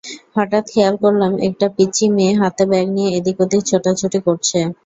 [0.35, 4.59] হঠাৎ খেয়াল করলাম একটা পিচ্চি মেয়ে হাতে ব্যাগ নিয়ে এদিক-ওদিক ছোটাছুটি করছে।